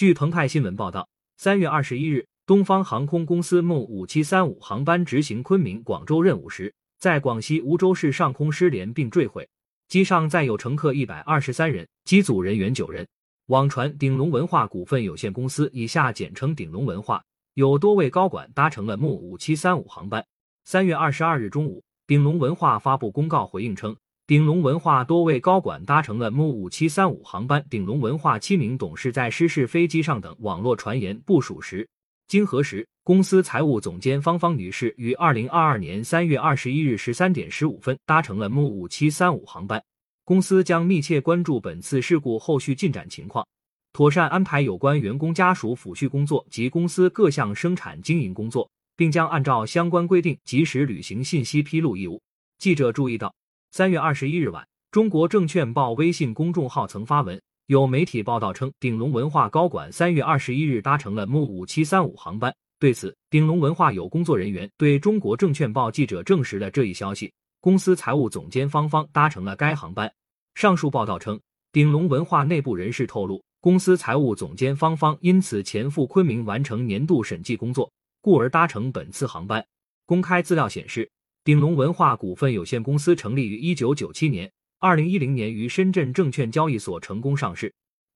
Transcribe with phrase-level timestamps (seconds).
[0.00, 1.06] 据澎湃新闻报道，
[1.36, 9.46] 三月二十一日，东方航空公司梦五七三五航班执行昆明广州任务时，在广西梧州市上空失联并坠毁，
[9.88, 13.06] 机上载有乘客一百二十三人，机组人员九人。
[13.48, 17.22] 网传鼎龙文化股份有限公司（以下简称鼎龙文化）
[17.52, 20.24] 有多位高管搭乘了梦五七三五航班。
[20.64, 23.94] 三月二十二日中午，鼎龙文化发布公告回应称。
[24.30, 31.84] 鼎龙文化多位高管搭乘了 MU 五七三五航班，鼎龙文化七名董事在失事飞机上等网络传言不属实。
[32.28, 39.82] 经核实，公司财务总监方方女士于二零二二年三月二十一日十三点十五分搭乘了 MU 五七三五航班。
[40.24, 43.44] 公司将密切关注本次事故后续进展情况，
[43.92, 52.22] 妥善安排有关员工家属抚恤工作及公司各项生产经营工作，并将按照相关规定及时履行信息披露义务。
[52.60, 53.34] 记者注意到。
[53.72, 62.52] 三月二十一日晚，中国证券报微信公众号曾发文，有媒体报道称，鼎龙文化高管三月二十一日搭乘了 MU 五七三五航班。
[62.80, 67.32] 对此，鼎龙文化有工作人员对中国证券报记者证实了这一消息。
[67.60, 70.12] 公司财务总监方方搭乘了该航班。
[70.56, 77.88] 上述报道称，鼎龙文化内部人士透露，公司财务总监方方因此前赴昆明完成年度审计工作，
[78.20, 79.64] 故而搭乘本次航班。
[80.06, 81.08] 公开资料显示。
[81.42, 87.72] 鼎龙文化股份有限公司成立于一九九七年，二零一零年于深圳证券交易所成功上市，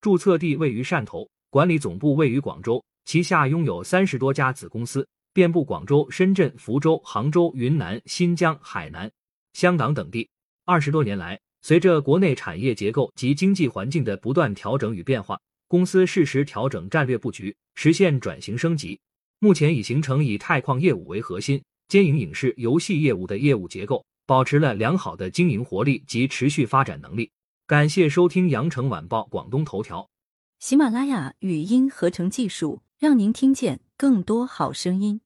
[0.00, 9.10] 注册地位于汕头，管理总部位于广州，旗下拥有三十多家子公司，遍布广州、深圳、福州、杭州、云南、新疆、海南、
[9.52, 10.30] 香港等地。
[10.64, 19.00] 二十多年来，随着国内产业结构及经济环境的不断调整与变化，公司适时调整战略布局，实现转型升级，
[19.40, 21.60] 目前已形成以钛矿业务为核心。
[21.88, 27.30] 兼营影视游戏业务的业务结构，保持了良好的经营活力及持续发展能力。
[27.66, 30.10] 感谢收听羊城晚报广东头条，
[30.58, 35.22] 喜马拉雅语音合成技术，让您听见更多好声音。